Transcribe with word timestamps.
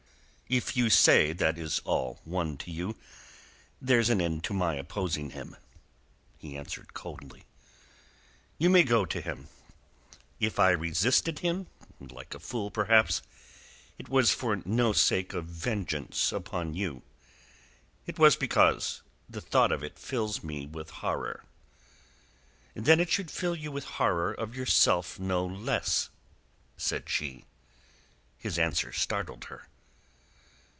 "If 0.53 0.75
you 0.75 0.89
say 0.89 1.31
that 1.31 1.57
it 1.57 1.61
is 1.61 1.79
all 1.85 2.19
one 2.25 2.57
to 2.57 2.71
you 2.71 2.97
there's 3.81 4.09
an 4.09 4.19
end 4.19 4.43
to 4.43 4.53
my 4.53 4.75
opposing 4.75 5.29
him," 5.29 5.55
he 6.39 6.57
answered 6.57 6.93
coldly. 6.93 7.45
"You 8.57 8.69
may 8.69 8.83
go 8.83 9.05
to 9.05 9.21
him. 9.21 9.47
If 10.41 10.59
I 10.59 10.71
resisted 10.71 11.39
him—like 11.39 12.33
a 12.35 12.39
fool, 12.39 12.69
perhaps—it 12.69 14.09
was 14.09 14.31
for 14.31 14.57
no 14.65 14.91
sake 14.91 15.31
of 15.33 15.45
vengeance 15.45 16.33
upon 16.33 16.73
you. 16.73 17.01
It 18.05 18.19
was 18.19 18.35
because 18.35 19.03
the 19.29 19.39
thought 19.39 19.71
of 19.71 19.85
it 19.85 19.97
fills 19.97 20.43
me 20.43 20.65
with 20.65 20.89
horror." 20.99 21.45
"Then 22.73 22.99
it 22.99 23.09
should 23.09 23.31
fill 23.31 23.55
you 23.55 23.71
with 23.71 23.85
horror 23.85 24.33
of 24.33 24.53
yourself 24.57 25.17
no 25.17 25.45
less," 25.45 26.09
said 26.75 27.07
she. 27.09 27.45
His 28.37 28.59
answer 28.59 28.91
startled 28.91 29.45
her. 29.45 29.69